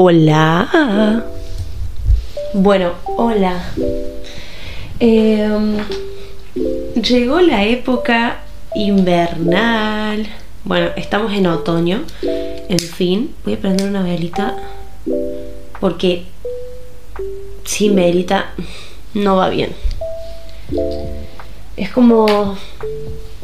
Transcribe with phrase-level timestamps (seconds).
[0.00, 1.24] Hola.
[2.54, 3.60] Bueno, hola.
[5.00, 5.76] Em,
[6.94, 8.42] llegó la época
[8.76, 10.24] invernal.
[10.62, 12.04] Bueno, estamos en otoño.
[12.22, 14.54] En fin, voy a prender una velita
[15.80, 16.26] porque
[17.64, 18.52] sin velita
[19.14, 19.72] no va bien.
[21.76, 22.56] Es como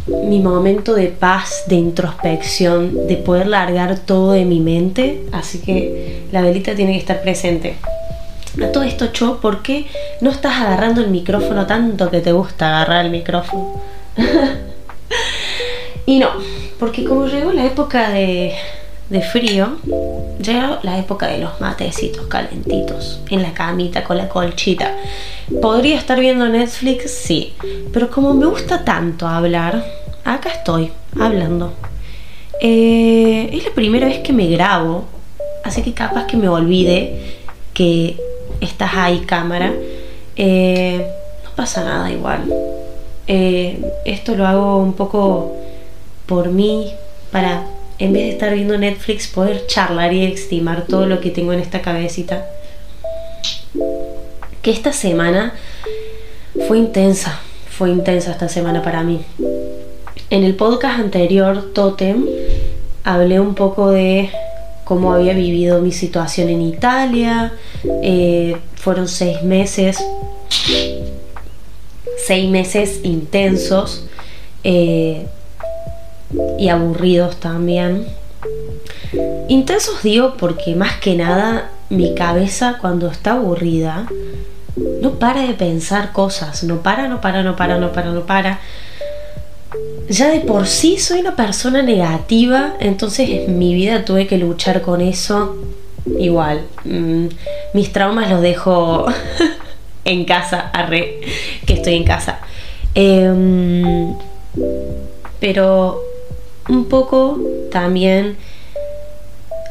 [0.07, 5.25] mi momento de paz, de introspección, de poder largar todo de mi mente.
[5.33, 7.77] Así que la velita tiene que estar presente.
[8.63, 9.87] A todo esto, Cho, ¿por qué
[10.21, 13.81] no estás agarrando el micrófono tanto que te gusta agarrar el micrófono?
[16.07, 16.29] y no,
[16.79, 18.55] porque como llegó la época de,
[19.15, 19.77] de frío,
[20.43, 24.97] llegó la época de los matecitos calentitos, en la camita con la colchita.
[25.63, 27.13] ¿Podría estar viendo Netflix?
[27.13, 27.55] Sí,
[27.93, 29.85] pero como me gusta tanto hablar,
[30.25, 30.91] acá estoy,
[31.21, 31.75] hablando.
[32.61, 35.05] Eh, es la primera vez que me grabo,
[35.63, 37.37] así que capaz que me olvide
[37.73, 38.17] que
[38.61, 39.73] estás ahí cámara.
[40.35, 41.07] Eh,
[41.45, 42.53] no pasa nada igual.
[43.29, 45.55] Eh, esto lo hago un poco
[46.27, 46.91] por mí,
[47.31, 47.63] para
[47.99, 51.61] en vez de estar viendo Netflix poder charlar y estimar todo lo que tengo en
[51.61, 52.47] esta cabecita.
[54.63, 55.55] Que esta semana
[56.67, 59.21] fue intensa, fue intensa esta semana para mí.
[60.31, 62.27] En el podcast anterior, Totem,
[63.05, 64.31] hablé un poco de
[64.85, 67.53] cómo había vivido mi situación en Italia.
[68.03, 69.99] Eh, fueron seis meses,
[72.27, 74.07] seis meses intensos
[74.63, 75.27] eh,
[76.59, 78.07] y aburridos también.
[79.49, 84.07] Intensos digo porque más que nada mi cabeza cuando está aburrida
[84.77, 88.61] no para de pensar cosas, no para, no para, no para, no para, no para.
[90.09, 94.83] Ya de por sí soy una persona negativa, entonces en mi vida tuve que luchar
[94.83, 95.57] con eso.
[96.19, 97.27] Igual, mm,
[97.73, 99.07] mis traumas los dejo
[100.05, 101.21] en casa, arre,
[101.67, 102.41] que estoy en casa.
[102.95, 104.15] Em,
[105.41, 106.03] pero
[106.69, 107.39] un poco
[107.71, 108.37] también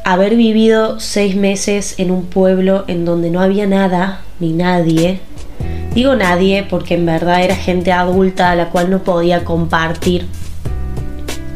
[0.04, 5.20] haber vivido seis meses en un pueblo en donde no había nada ni nadie.
[5.94, 10.26] Digo nadie porque en verdad era gente adulta a la cual no podía compartir.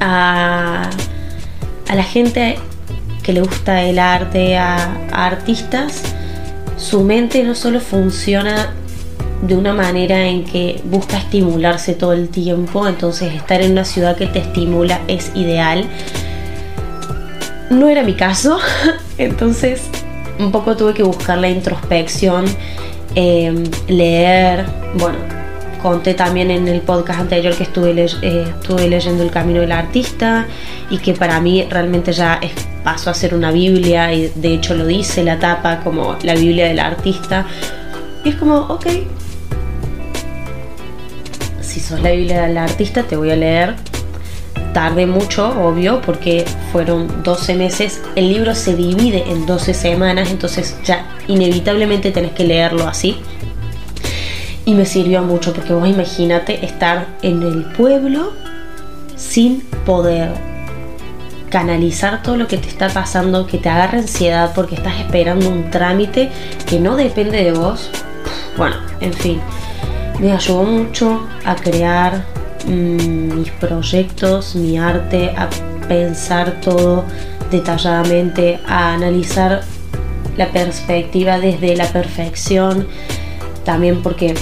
[0.00, 0.88] A,
[1.88, 2.56] a la gente
[3.22, 4.76] que le gusta el arte, a,
[5.12, 6.02] a artistas,
[6.76, 8.72] su mente no solo funciona
[9.42, 14.16] de una manera en que busca estimularse todo el tiempo, entonces estar en una ciudad
[14.16, 15.84] que te estimula es ideal.
[17.70, 18.58] No era mi caso,
[19.18, 19.82] entonces
[20.38, 22.44] un poco tuve que buscar la introspección,
[23.14, 25.18] eh, leer, bueno,
[25.82, 27.90] conté también en el podcast anterior que estuve,
[28.22, 30.46] eh, estuve leyendo El Camino del Artista
[30.90, 32.52] y que para mí realmente ya es,
[32.84, 36.66] pasó a ser una Biblia y de hecho lo dice la tapa como la Biblia
[36.66, 37.46] del artista.
[38.24, 38.86] Y es como, ok,
[41.78, 43.76] si sos la Biblia del artista te voy a leer.
[44.72, 48.00] Tarde mucho, obvio, porque fueron 12 meses.
[48.16, 53.16] El libro se divide en 12 semanas, entonces ya inevitablemente tenés que leerlo así.
[54.64, 58.32] Y me sirvió mucho porque vos imagínate estar en el pueblo
[59.16, 60.32] sin poder
[61.48, 65.70] canalizar todo lo que te está pasando, que te agarra ansiedad porque estás esperando un
[65.70, 66.30] trámite
[66.68, 67.88] que no depende de vos.
[68.56, 69.40] Bueno, en fin,
[70.18, 72.26] me ayudó mucho a crear
[72.66, 75.48] mmm, mis proyectos, mi arte, a
[75.88, 77.04] pensar todo
[77.50, 79.62] detalladamente, a analizar
[80.36, 82.86] la perspectiva desde la perfección,
[83.64, 84.34] también porque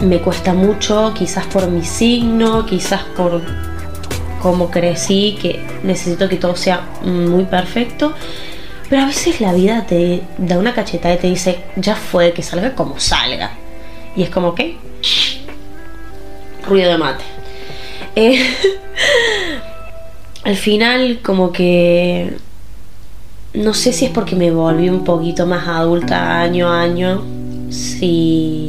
[0.00, 3.40] me cuesta mucho, quizás por mi signo, quizás por
[4.42, 8.12] cómo crecí, que necesito que todo sea muy perfecto.
[8.90, 12.42] Pero a veces la vida te da una cachetada y te dice, ya fue, que
[12.42, 13.52] salga como salga.
[14.16, 14.87] Y es como que...
[16.68, 17.24] Ruido de mate.
[18.14, 18.40] Eh,
[20.44, 22.36] al final como que...
[23.54, 27.22] No sé si es porque me volví un poquito más adulta año a año.
[27.70, 28.68] Si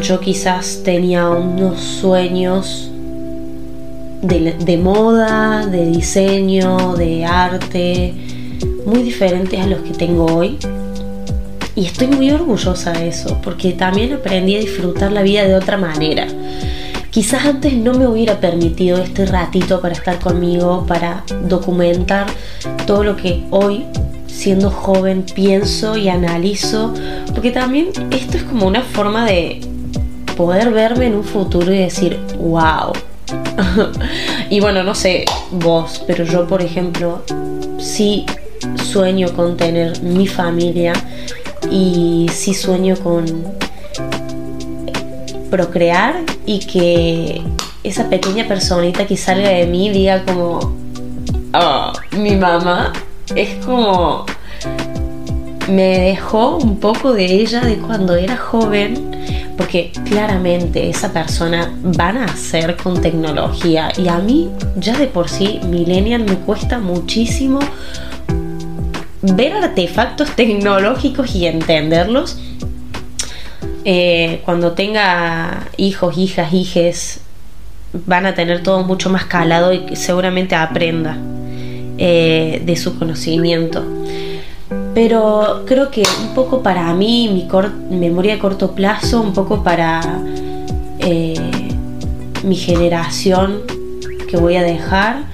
[0.00, 2.90] yo quizás tenía unos sueños
[4.22, 8.14] de, de, moda, de diseño, de arte,
[8.86, 10.58] muy diferentes a los que tengo hoy.
[11.74, 15.78] Y estoy muy orgullosa de eso, porque también aprendí a disfrutar la vida de otra
[15.78, 16.26] manera.
[17.10, 22.26] Quizás antes no me hubiera permitido este ratito para estar conmigo, para documentar
[22.86, 23.84] todo lo que hoy
[24.26, 26.92] siendo joven pienso y analizo,
[27.34, 29.60] porque también esto es como una forma de
[30.36, 32.92] poder verme en un futuro y decir, wow.
[34.50, 37.22] y bueno, no sé vos, pero yo por ejemplo,
[37.78, 38.26] sí
[38.82, 40.92] sueño con tener mi familia
[41.72, 43.24] y sí sueño con
[45.50, 47.42] procrear y que
[47.82, 50.76] esa pequeña personita que salga de mí diga como,
[51.54, 52.92] oh, mi mamá
[53.34, 54.26] es como,
[55.68, 59.10] me dejó un poco de ella de cuando era joven,
[59.56, 65.28] porque claramente esa persona van a hacer con tecnología y a mí ya de por
[65.28, 67.60] sí, millennial, me cuesta muchísimo
[69.22, 72.38] ver artefactos tecnológicos y entenderlos.
[73.84, 77.20] Eh, cuando tenga hijos, hijas, hijes,
[78.06, 81.16] van a tener todo mucho más calado y seguramente aprenda
[81.98, 83.84] eh, de su conocimiento.
[84.94, 87.28] Pero creo que un poco para mí,
[87.90, 90.00] mi memoria a corto plazo, un poco para
[90.98, 91.34] eh,
[92.44, 93.62] mi generación
[94.28, 95.24] que voy a dejar,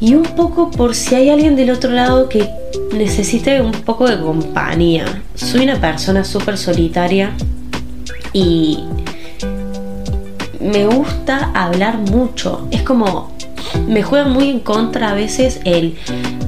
[0.00, 2.48] y un poco por si hay alguien del otro lado que
[2.96, 5.22] necesite un poco de compañía.
[5.34, 7.32] Soy una persona súper solitaria
[8.32, 8.80] y
[10.58, 12.66] me gusta hablar mucho.
[12.70, 13.30] Es como,
[13.86, 15.96] me juega muy en contra a veces el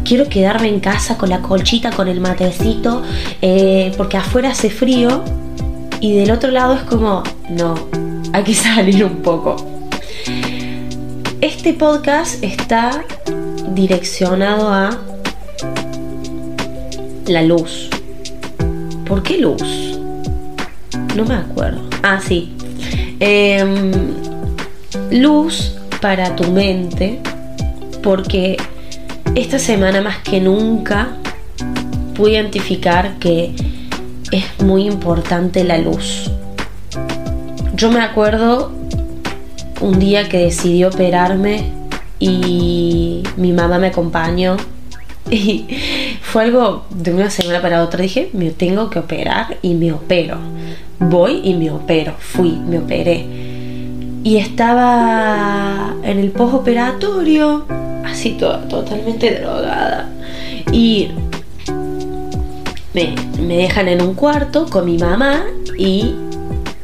[0.05, 3.03] quiero quedarme en casa con la colchita, con el matecito,
[3.43, 5.23] eh, porque afuera hace frío.
[6.01, 7.75] Y del otro lado es como, no,
[8.33, 9.57] hay que salir un poco.
[11.41, 13.05] Este podcast está
[13.75, 14.99] direccionado a
[17.27, 17.89] la luz.
[19.07, 19.99] ¿Por qué luz?
[21.17, 21.83] No me acuerdo.
[22.03, 22.55] Ah, sí.
[23.21, 23.93] Em,
[25.11, 27.21] luz para tu mente.
[28.03, 28.57] Porque
[29.35, 31.11] esta semana más que nunca
[32.15, 33.55] pude identificar que
[34.33, 36.31] es muy importante la luz.
[37.75, 38.73] Yo me acuerdo
[39.81, 41.82] un día que decidí operarme
[42.23, 44.57] y mi mamá me acompañó
[45.31, 45.67] y
[46.21, 48.01] fue algo de una semana para otra.
[48.03, 50.39] Dije, me tengo que operar y me opero.
[51.01, 52.15] Voy y me opero.
[52.19, 53.27] Fui, me operé.
[54.23, 57.67] Y estaba en el postoperatorio,
[58.05, 60.09] así toda, totalmente drogada.
[60.71, 61.09] Y
[62.95, 65.43] me, me dejan en un cuarto con mi mamá
[65.77, 66.15] y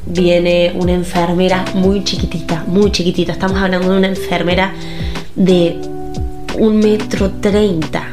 [0.04, 3.32] viene una enfermera muy chiquitita, muy chiquitita.
[3.32, 4.74] Estamos hablando de una enfermera
[5.38, 5.80] de
[6.58, 8.08] un metro treinta.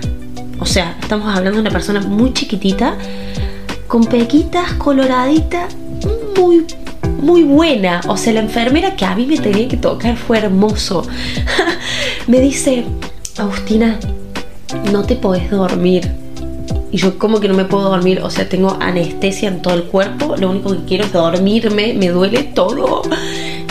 [0.59, 2.95] O sea, estamos hablando de una persona muy chiquitita,
[3.87, 5.75] con pequitas coloraditas,
[6.37, 6.65] muy,
[7.21, 8.01] muy buena.
[8.07, 11.05] O sea, la enfermera que a mí me tenía que tocar fue hermoso.
[12.27, 12.85] me dice,
[13.37, 13.99] Agustina,
[14.91, 16.09] no te podés dormir.
[16.91, 19.83] Y yo como que no me puedo dormir, o sea, tengo anestesia en todo el
[19.83, 23.01] cuerpo, lo único que quiero es dormirme, me duele todo.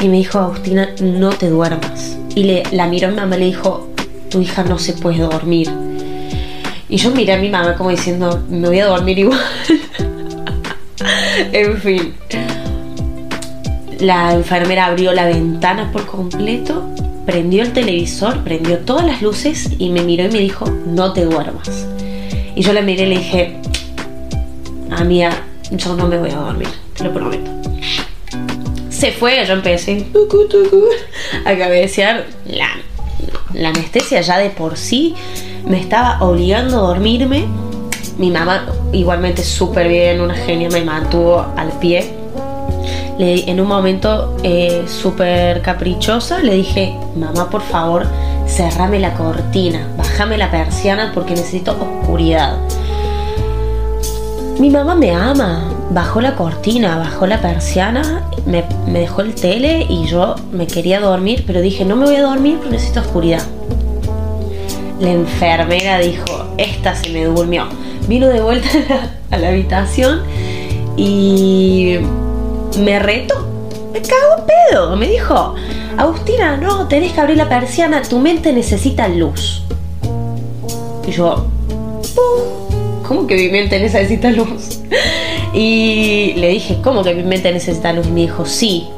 [0.03, 2.14] Y me dijo, Agustina, no te duermas.
[2.35, 3.89] Y le, la miró a mi mamá y le dijo,
[4.31, 5.71] tu hija no se puede dormir.
[6.89, 9.41] Y yo miré a mi mamá como diciendo, me voy a dormir igual.
[11.53, 12.15] en fin.
[14.01, 16.85] La enfermera abrió la ventana por completo,
[17.27, 21.25] prendió el televisor, prendió todas las luces y me miró y me dijo, no te
[21.25, 21.87] duermas.
[22.57, 23.57] Y yo la miré y le dije,
[24.91, 25.31] amiga,
[25.71, 27.54] yo no me voy a dormir, te lo prometo.
[29.05, 30.07] Se fue, yo empecé
[31.45, 32.25] a cabecear.
[32.47, 32.69] La,
[33.53, 35.15] la anestesia ya de por sí
[35.67, 37.45] me estaba obligando a dormirme.
[38.17, 38.65] Mi mamá,
[38.95, 42.15] igualmente súper bien, una genia, me mantuvo al pie.
[43.19, 48.07] En un momento eh, súper caprichosa le dije, mamá, por favor,
[48.47, 52.57] cerrame la cortina, bájame la persiana porque necesito oscuridad.
[54.59, 59.87] Mi mamá me ama, bajó la cortina, bajó la persiana, me, me, dejó el tele
[59.89, 63.43] y yo me quería dormir, pero dije, no me voy a dormir porque necesito oscuridad.
[65.01, 66.25] La enfermera dijo,
[66.57, 67.67] esta se me durmió.
[68.09, 68.69] Vino de vuelta
[69.31, 70.23] a la, habitación
[70.97, 71.99] y
[72.79, 73.47] me retó.
[73.93, 74.97] Me cago pedo.
[74.97, 75.55] Me dijo,
[75.97, 79.63] Agustina, no, tenés que abrir la persiana, tu mente necesita luz.
[81.07, 81.47] Y yo,
[83.07, 84.81] ¿cómo que mi mente necesita luz?
[85.55, 88.07] Y le dije, ¿cómo que mi mente necesita luz?
[88.09, 88.89] Y me dijo, sí,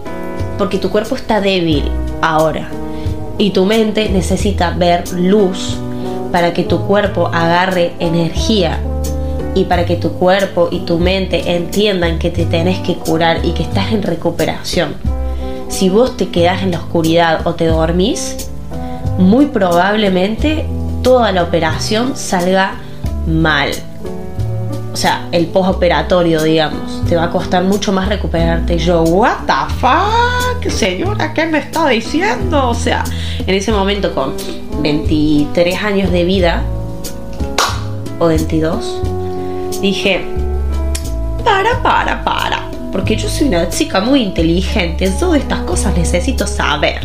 [0.57, 1.85] porque tu cuerpo está débil
[2.23, 2.69] ahora.
[3.39, 5.77] Y tu mente necesita ver luz
[6.33, 8.79] para que tu cuerpo agarre energía
[9.55, 13.53] y para que tu cuerpo y tu mente entiendan que te tenés que curar y
[13.53, 14.95] que estás en recuperación.
[15.69, 18.49] Si vos te quedás en la oscuridad o te dormís,
[19.19, 20.67] muy probablemente
[21.03, 22.77] toda la operación salga
[23.27, 23.71] mal.
[24.97, 28.79] O sea, el postoperatorio, digamos, te va a costar mucho más recuperarte.
[28.79, 32.71] Yo, what the fuck, señora, ¿qué me está diciendo?
[32.71, 33.05] O sea,
[33.47, 34.33] en ese momento con
[34.81, 36.63] 23 años de vida,
[38.19, 39.03] o 22,
[39.83, 40.25] dije,
[41.45, 47.03] para, para, para, porque yo soy una chica muy inteligente, todas estas cosas necesito saber.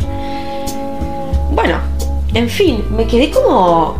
[1.53, 1.75] Bueno,
[2.33, 3.97] en fin, me quedé como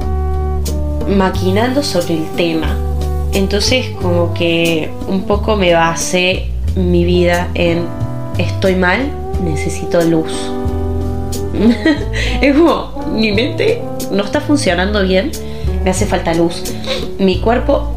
[1.10, 2.74] maquinando sobre el tema.
[3.34, 7.86] Entonces como que un poco me basé mi vida en
[8.38, 9.12] estoy mal,
[9.44, 10.32] necesito luz.
[12.42, 15.32] es como mi mente no está funcionando bien,
[15.84, 16.64] me hace falta luz.
[17.20, 17.96] Mi cuerpo,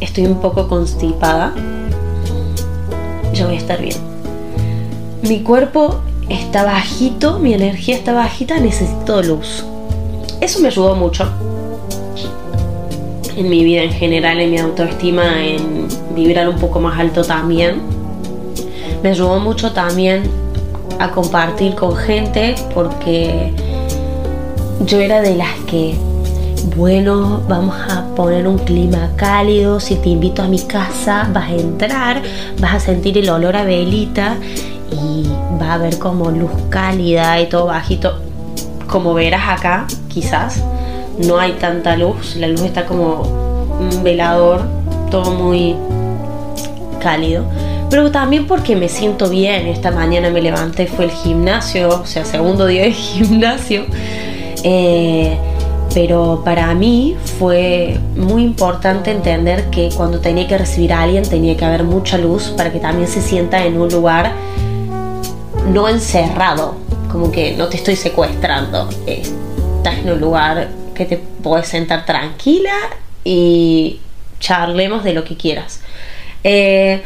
[0.00, 1.54] estoy un poco constipada.
[3.34, 3.96] Yo voy a estar bien.
[5.22, 9.64] Mi cuerpo está bajito, mi energía está bajita, necesito luz.
[10.40, 11.24] Eso me ayudó mucho
[13.38, 17.80] en mi vida en general, en mi autoestima, en vibrar un poco más alto también.
[19.02, 20.24] Me ayudó mucho también
[20.98, 23.52] a compartir con gente porque
[24.84, 25.94] yo era de las que,
[26.76, 31.54] bueno, vamos a poner un clima cálido, si te invito a mi casa vas a
[31.54, 32.22] entrar,
[32.60, 34.34] vas a sentir el olor a velita
[34.90, 35.28] y
[35.62, 38.18] va a haber como luz cálida y todo bajito.
[38.88, 40.64] Como verás acá, quizás,
[41.26, 43.22] no hay tanta luz, la luz está como
[43.80, 44.62] un velador,
[45.10, 45.76] todo muy
[47.00, 47.44] cálido
[47.90, 49.66] pero también porque me siento bien.
[49.66, 53.86] Esta mañana me levanté, fue el gimnasio, o sea, segundo día de gimnasio.
[54.62, 55.36] Eh,
[55.94, 61.56] pero para mí fue muy importante entender que cuando tenía que recibir a alguien tenía
[61.56, 64.32] que haber mucha luz para que también se sienta en un lugar
[65.72, 66.74] no encerrado,
[67.10, 68.88] como que no te estoy secuestrando.
[69.06, 69.22] Eh,
[69.78, 70.68] estás en un lugar
[70.98, 72.74] que te puedes sentar tranquila
[73.24, 74.00] y
[74.40, 75.80] charlemos de lo que quieras.
[76.44, 77.02] Eh,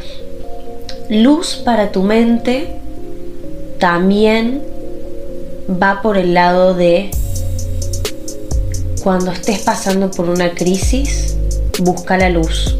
[1.08, 2.76] luz para tu mente
[3.78, 4.62] también
[5.70, 7.10] va por el lado de
[9.02, 11.36] cuando estés pasando por una crisis,
[11.80, 12.76] busca la luz.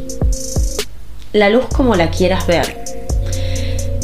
[1.33, 2.83] La luz como la quieras ver.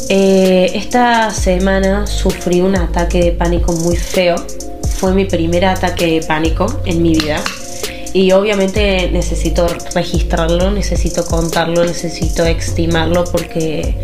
[0.09, 4.35] Eh, esta semana sufrí un ataque de pánico muy feo.
[4.99, 7.41] Fue mi primer ataque de pánico en mi vida.
[8.11, 9.65] Y obviamente necesito
[9.95, 13.95] registrarlo, necesito contarlo, necesito estimarlo porque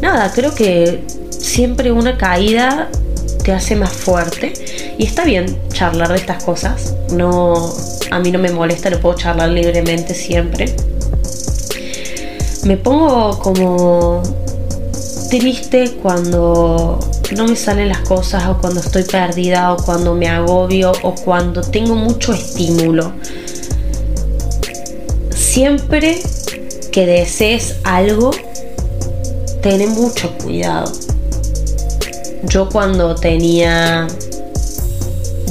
[0.00, 2.88] nada, creo que siempre una caída
[3.44, 4.52] te hace más fuerte
[4.96, 6.94] y está bien charlar de estas cosas.
[7.12, 7.70] No,
[8.10, 10.74] a mí no me molesta, lo puedo charlar libremente siempre.
[12.64, 14.22] Me pongo como
[15.28, 16.98] triste cuando
[17.32, 21.62] no me salen las cosas o cuando estoy perdida o cuando me agobio o cuando
[21.62, 23.12] tengo mucho estímulo.
[25.34, 26.20] Siempre
[26.90, 28.30] que desees algo,
[29.62, 30.90] ten mucho cuidado.
[32.44, 34.06] Yo cuando tenía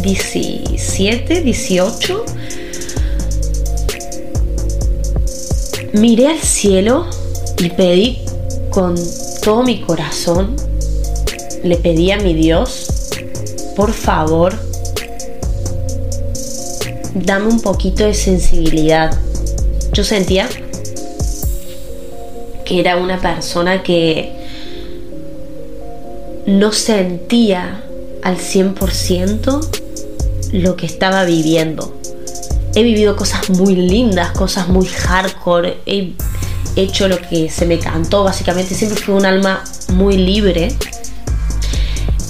[0.01, 2.25] 17, 18,
[5.93, 7.05] miré al cielo
[7.57, 8.25] y pedí
[8.69, 8.95] con
[9.43, 10.55] todo mi corazón,
[11.63, 13.09] le pedí a mi Dios,
[13.75, 14.53] por favor,
[17.13, 19.17] dame un poquito de sensibilidad.
[19.93, 20.47] Yo sentía
[22.65, 24.31] que era una persona que
[26.45, 27.83] no sentía
[28.23, 29.67] al 100%
[30.53, 31.95] lo que estaba viviendo.
[32.75, 36.13] He vivido cosas muy lindas, cosas muy hardcore, he
[36.75, 39.63] hecho lo que se me cantó, básicamente siempre fui un alma
[39.93, 40.69] muy libre.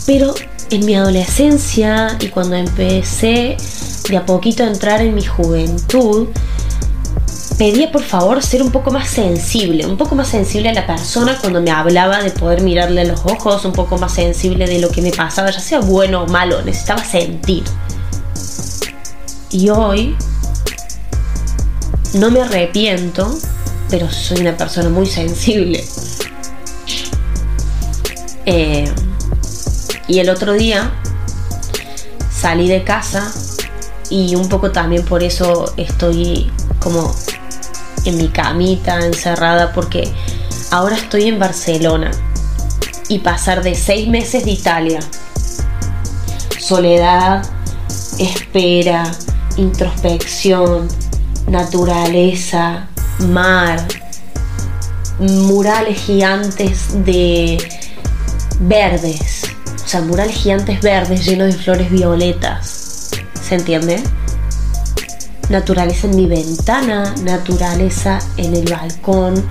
[0.10, 0.34] Pero
[0.72, 3.58] en mi adolescencia y cuando empecé
[4.10, 6.30] de a poquito a entrar en mi juventud,
[7.60, 11.38] pedía por favor ser un poco más sensible, un poco más sensible a la persona
[11.40, 14.90] cuando me hablaba de poder mirarle a los ojos, un poco más sensible de lo
[14.90, 17.64] que me pasaba, ya sea bueno o malo, necesitaba sentir.
[19.52, 20.16] Y hoy
[22.16, 23.32] no me arrepiento,
[23.92, 25.86] pero soy una persona muy sensible.
[28.48, 28.92] Eh,
[30.10, 30.92] y el otro día
[32.32, 33.32] salí de casa
[34.10, 37.16] y un poco también por eso estoy como
[38.06, 40.12] en mi camita encerrada porque
[40.72, 42.10] ahora estoy en Barcelona
[43.08, 45.00] y pasar de seis meses de Italia,
[46.60, 47.44] soledad,
[48.18, 49.12] espera,
[49.58, 50.88] introspección,
[51.48, 52.88] naturaleza,
[53.20, 53.88] mar,
[55.20, 57.58] murales gigantes de
[58.60, 59.39] verdes,
[59.96, 63.10] murales gigantes verdes llenos de flores violetas,
[63.42, 64.02] ¿se entiende?
[65.50, 69.44] naturaleza en mi ventana, naturaleza en el balcón,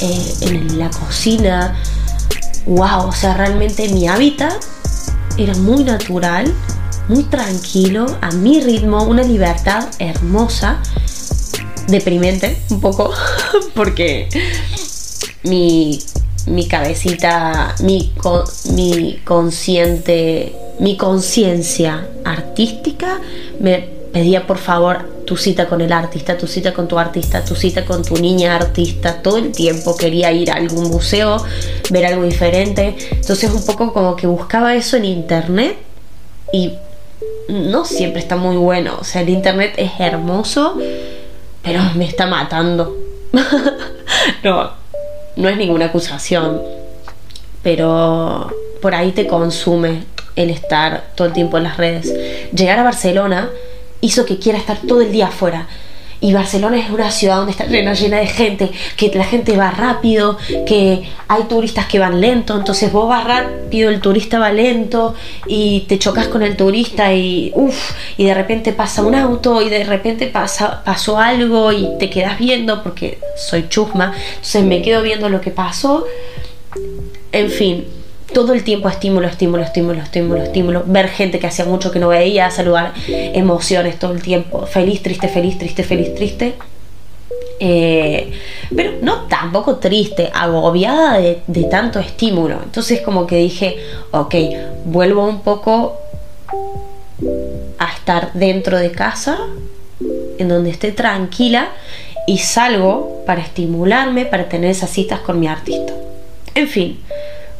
[0.00, 1.76] eh, en la cocina.
[2.66, 4.54] Wow, o sea, realmente mi hábitat
[5.36, 6.52] era muy natural,
[7.08, 10.80] muy tranquilo, a mi ritmo, una libertad hermosa.
[11.86, 13.12] deprimente un poco
[13.74, 14.30] porque
[15.42, 15.98] mi,
[16.46, 18.12] mi cabecita, mi,
[18.72, 23.20] mi consciente, mi conciencia artística
[23.60, 27.54] me pedía por favor tu cita con el artista, tu cita con tu artista, tu
[27.56, 31.42] cita con tu niña artista, todo el tiempo quería ir a algún museo,
[31.90, 35.76] ver algo diferente, entonces un poco como que buscaba eso en internet
[36.52, 36.74] y
[37.48, 40.78] no siempre está muy bueno, o sea, el internet es hermoso,
[41.62, 42.96] pero me está matando.
[44.44, 44.83] no,
[45.36, 46.60] no es ninguna acusación,
[47.62, 50.04] pero por ahí te consume
[50.36, 52.12] el estar todo el tiempo en las redes.
[52.52, 53.50] Llegar a Barcelona
[54.00, 55.66] hizo que quiera estar todo el día afuera.
[56.24, 59.70] Y Barcelona es una ciudad donde está llena, llena de gente, que la gente va
[59.70, 65.14] rápido, que hay turistas que van lento, entonces vos vas rápido, el turista va lento
[65.46, 69.68] y te chocas con el turista y uff, y de repente pasa un auto y
[69.68, 75.02] de repente pasa, pasó algo y te quedas viendo porque soy chusma, entonces me quedo
[75.02, 76.06] viendo lo que pasó.
[77.32, 77.84] En fin,
[78.34, 80.82] todo el tiempo estímulo, estímulo, estímulo, estímulo, estímulo.
[80.86, 84.66] Ver gente que hacía mucho que no veía, saludar emociones todo el tiempo.
[84.66, 86.54] Feliz, triste, feliz, triste, feliz, triste.
[87.60, 88.32] Eh,
[88.74, 92.58] pero no tampoco triste, agobiada de, de, tanto estímulo.
[92.62, 93.76] Entonces como que dije,
[94.10, 94.34] ok,
[94.84, 95.98] vuelvo un poco
[97.78, 99.38] a estar dentro de casa,
[100.38, 101.70] en donde esté tranquila,
[102.26, 105.92] y salgo para estimularme, para tener esas citas con mi artista.
[106.54, 107.00] En fin,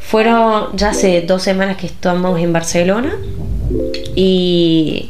[0.07, 3.17] fueron ya hace dos semanas que estamos en Barcelona
[4.15, 5.09] y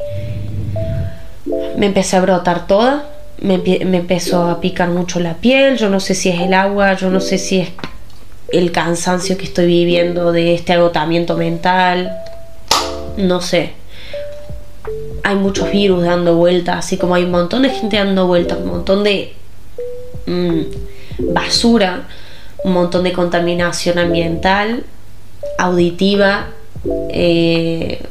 [1.77, 3.09] me empecé a brotar toda,
[3.41, 7.11] me, empezó a picar mucho la piel, yo no sé si es el agua, yo
[7.11, 7.69] no sé si es
[8.53, 12.13] el cansancio que estoy viviendo de este agotamiento mental,
[13.17, 13.73] no sé.
[15.25, 18.69] Hay muchos virus dando vueltas, así como hay un montón de gente dando vueltas, un
[18.69, 19.33] montón de
[20.27, 22.05] mm, basura
[22.65, 24.85] un montón de contaminación ambiental,
[25.59, 26.47] auditiva,
[27.11, 28.03] eh,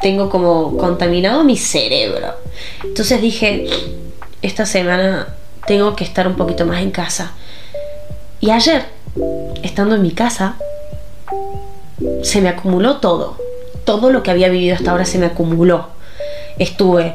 [0.00, 2.34] tengo como contaminado mi cerebro.
[2.84, 3.66] Entonces dije,
[4.40, 5.34] esta semana
[5.66, 7.32] tengo que estar un poquito más en casa.
[8.40, 8.84] Y ayer,
[9.62, 10.56] estando en mi casa,
[12.22, 13.36] se me acumuló todo.
[13.84, 15.88] Todo lo que había vivido hasta ahora se me acumuló.
[16.58, 17.14] Estuve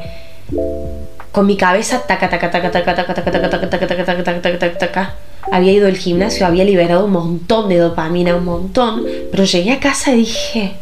[1.32, 4.58] con mi cabeza taca taca taca taca taca taca taca taca taca taca taca taca
[4.58, 5.14] taca taca
[5.50, 9.80] había ido al gimnasio, había liberado un montón de dopamina, un montón, pero llegué a
[9.80, 10.72] casa y dije,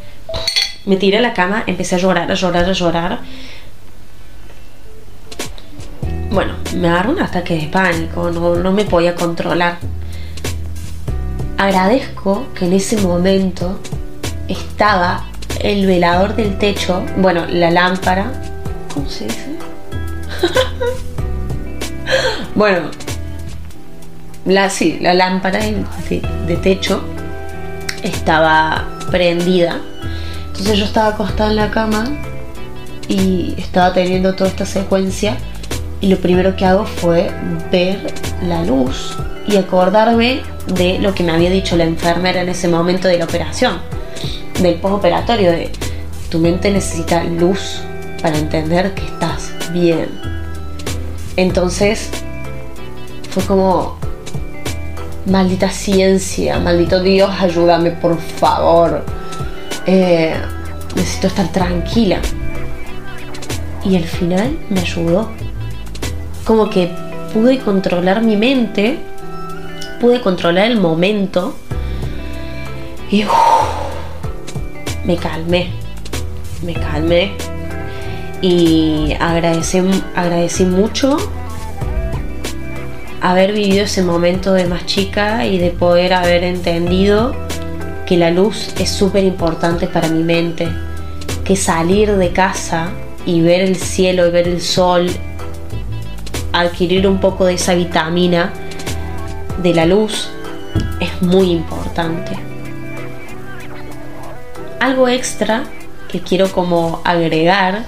[0.85, 3.21] me tiré a la cama, empecé a llorar, a llorar, a llorar.
[6.31, 9.79] Bueno, me agarró un ataque de pánico, no, no me podía controlar.
[11.57, 13.81] Agradezco que en ese momento
[14.49, 15.25] estaba
[15.61, 18.31] el velador del techo, bueno, la lámpara,
[18.95, 19.57] ¿cómo se dice?
[22.55, 22.91] bueno,
[24.51, 27.03] la, sí, la lámpara de, techo
[28.03, 29.81] estaba prendida.
[30.49, 32.05] Entonces yo estaba acostada en la cama
[33.09, 35.37] y estaba teniendo toda esta secuencia
[36.01, 37.31] y lo primero que hago fue
[37.71, 42.69] ver la luz y acordarme de lo que me había dicho la enfermera en ese
[42.69, 43.79] momento de la operación,
[44.61, 45.71] del postoperatorio, de
[46.31, 47.81] tu mente necesita luz
[48.23, 50.09] para entender que estás bien.
[51.37, 52.11] Entonces
[53.31, 54.00] fue como
[55.27, 59.05] Maldita ciencia, maldito Dios, ayúdame por favor.
[59.87, 60.35] Eh,
[60.97, 62.19] necesito estar tranquila.
[63.85, 65.29] Y al final me ayudó.
[66.45, 66.91] Como que
[67.33, 68.99] pude controlar mi mente,
[70.01, 71.55] pude controlar el momento
[73.11, 73.25] y
[75.05, 75.71] me calmé,
[76.63, 77.33] me calmé
[78.41, 79.81] y agradecí,
[80.15, 81.19] agradecí mucho
[83.21, 87.35] haber vivido ese momento de más chica y de poder haber entendido
[88.07, 90.69] que la luz es súper importante para mi mente,
[91.45, 92.91] que salir de casa
[93.27, 95.11] y ver el cielo y ver el sol,
[96.53, 98.53] adquirir un poco de esa vitamina
[99.63, 100.31] de la luz
[100.99, 102.33] es muy importante.
[104.81, 105.65] Algo extra
[106.09, 107.85] que quiero como agregar,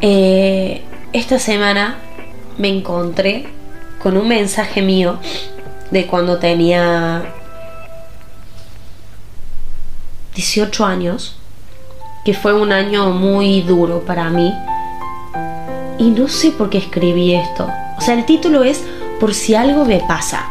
[0.00, 1.96] eh, esta semana
[2.58, 3.57] me encontré
[4.02, 5.18] con un mensaje mío
[5.90, 7.34] de cuando tenía
[10.34, 11.36] 18 años,
[12.24, 14.54] que fue un año muy duro para mí.
[15.98, 17.68] Y no sé por qué escribí esto.
[17.96, 18.84] O sea, el título es
[19.18, 20.46] Por si algo me pasa.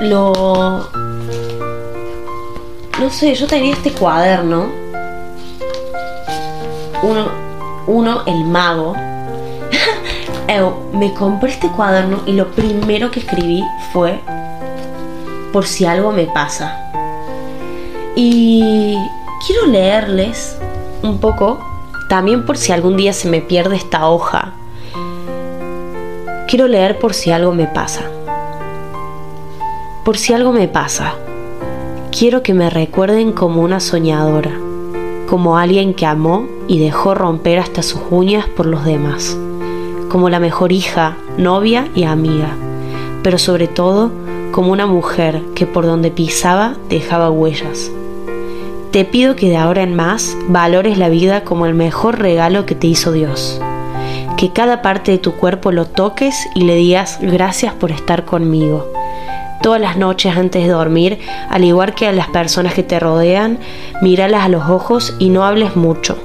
[0.00, 0.88] Lo...
[3.00, 4.66] No sé, yo tenía este cuaderno.
[7.02, 7.28] Uno,
[7.86, 9.07] uno el mago.
[10.92, 14.18] Me compré este cuaderno y lo primero que escribí fue
[15.52, 16.90] por si algo me pasa.
[18.16, 18.96] Y
[19.46, 20.58] quiero leerles
[21.02, 21.58] un poco,
[22.08, 24.54] también por si algún día se me pierde esta hoja.
[26.48, 28.02] Quiero leer por si algo me pasa.
[30.04, 31.14] Por si algo me pasa,
[32.10, 34.52] quiero que me recuerden como una soñadora,
[35.28, 39.36] como alguien que amó y dejó romper hasta sus uñas por los demás
[40.08, 42.50] como la mejor hija, novia y amiga,
[43.22, 44.10] pero sobre todo
[44.52, 47.90] como una mujer que por donde pisaba dejaba huellas.
[48.90, 52.74] Te pido que de ahora en más valores la vida como el mejor regalo que
[52.74, 53.60] te hizo Dios.
[54.38, 58.90] Que cada parte de tu cuerpo lo toques y le digas gracias por estar conmigo.
[59.62, 61.18] Todas las noches antes de dormir,
[61.50, 63.58] al igual que a las personas que te rodean,
[64.00, 66.16] míralas a los ojos y no hables mucho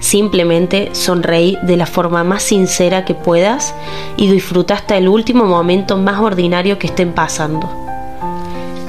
[0.00, 3.74] Simplemente sonreí de la forma más sincera que puedas
[4.16, 7.68] y disfruta hasta el último momento más ordinario que estén pasando.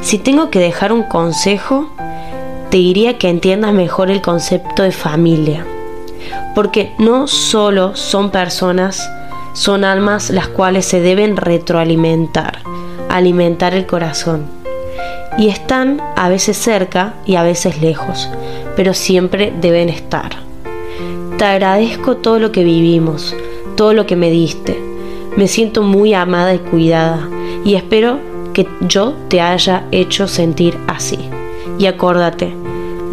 [0.01, 1.89] Si tengo que dejar un consejo,
[2.69, 5.65] te diría que entiendas mejor el concepto de familia.
[6.53, 9.09] Porque no solo son personas,
[9.53, 12.59] son almas las cuales se deben retroalimentar,
[13.09, 14.45] alimentar el corazón.
[15.37, 18.29] Y están a veces cerca y a veces lejos,
[18.75, 20.48] pero siempre deben estar.
[21.39, 23.33] Te agradezco todo lo que vivimos,
[23.77, 24.77] todo lo que me diste.
[25.37, 27.29] Me siento muy amada y cuidada
[27.63, 28.19] y espero
[28.53, 31.17] que yo te haya hecho sentir así.
[31.77, 32.53] Y acuérdate,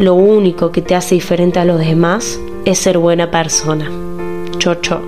[0.00, 3.88] lo único que te hace diferente a los demás es ser buena persona.
[4.58, 5.00] Chocho.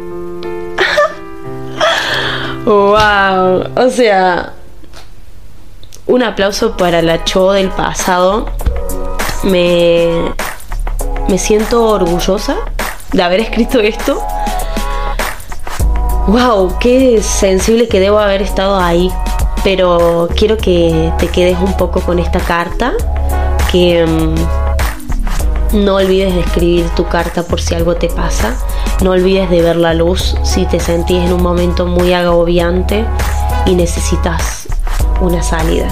[2.67, 4.53] wow, o sea,
[6.07, 8.47] un aplauso para la Cho del pasado.
[9.43, 10.23] Me,
[11.29, 12.59] me siento orgullosa
[13.13, 14.23] de haber escrito esto.
[16.27, 16.79] ¡Wow!
[16.79, 19.11] Qué sensible que debo haber estado ahí.
[19.65, 22.93] Pero quiero que te quedes un poco con esta carta.
[23.71, 28.55] Que mm, no olvides de escribir tu carta por si algo te pasa.
[29.03, 33.05] No olvides de ver la luz si te sentís en un momento muy agobiante
[33.67, 34.69] y necesitas
[35.21, 35.89] una salida.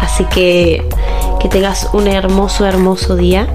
[0.00, 0.88] Así que
[1.40, 3.48] que tengas un hermoso, hermoso día